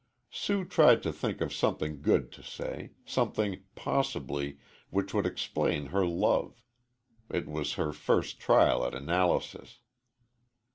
[0.31, 4.57] Sue tried to think of something good to say something, possibly,
[4.89, 6.63] which would explain her love.
[7.29, 9.77] It was her first trial at analysis.